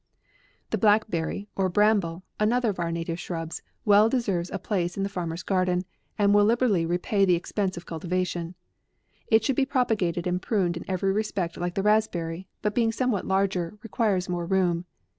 THE 0.71 0.79
BLACKBERRY, 0.79 1.47
or 1.55 1.69
Bramble, 1.69 2.23
another 2.39 2.71
of 2.71 2.79
our 2.79 2.91
native 2.91 3.19
shrubs, 3.19 3.61
well 3.85 4.09
deserves 4.09 4.49
a 4.49 4.57
place 4.57 4.97
in 4.97 5.03
the 5.03 5.09
farmer's 5.09 5.43
garden, 5.43 5.83
and 6.17 6.33
will 6.33 6.43
liberally 6.43 6.87
repay 6.87 7.23
the 7.23 7.35
expense 7.35 7.77
of 7.77 7.85
cultivation. 7.85 8.55
It 9.27 9.43
should 9.43 9.55
be 9.55 9.63
propagated 9.63 10.25
and 10.25 10.41
pruned 10.41 10.75
in 10.75 10.89
every 10.89 11.11
respect 11.11 11.55
like 11.55 11.75
the 11.75 11.83
raspberry, 11.83 12.47
but 12.63 12.73
being 12.73 12.91
some 12.91 13.11
what 13.11 13.27
larger, 13.27 13.77
requires 13.83 14.27
more 14.27 14.47
room. 14.47 14.85